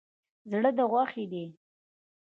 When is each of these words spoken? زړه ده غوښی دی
زړه 0.49 0.69
ده 0.77 0.83
غوښی 0.91 1.25
دی 1.31 1.45